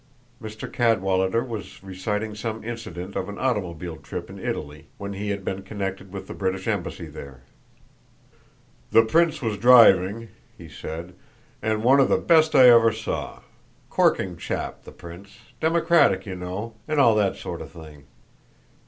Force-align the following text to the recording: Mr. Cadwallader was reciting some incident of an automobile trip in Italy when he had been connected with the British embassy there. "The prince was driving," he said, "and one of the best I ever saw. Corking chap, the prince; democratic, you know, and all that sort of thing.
Mr. 0.41 0.67
Cadwallader 0.67 1.43
was 1.43 1.83
reciting 1.83 2.33
some 2.33 2.63
incident 2.63 3.15
of 3.15 3.29
an 3.29 3.37
automobile 3.37 3.97
trip 3.97 4.31
in 4.31 4.39
Italy 4.39 4.87
when 4.97 5.13
he 5.13 5.29
had 5.29 5.45
been 5.45 5.61
connected 5.61 6.11
with 6.11 6.25
the 6.25 6.33
British 6.33 6.67
embassy 6.67 7.05
there. 7.05 7.41
"The 8.89 9.03
prince 9.05 9.43
was 9.43 9.59
driving," 9.59 10.29
he 10.57 10.67
said, 10.69 11.13
"and 11.61 11.83
one 11.83 11.99
of 11.99 12.09
the 12.09 12.17
best 12.17 12.55
I 12.55 12.67
ever 12.69 12.91
saw. 12.91 13.41
Corking 13.91 14.37
chap, 14.37 14.85
the 14.85 14.91
prince; 14.91 15.37
democratic, 15.59 16.25
you 16.25 16.35
know, 16.35 16.73
and 16.87 16.99
all 16.99 17.13
that 17.13 17.35
sort 17.35 17.61
of 17.61 17.69
thing. 17.69 18.05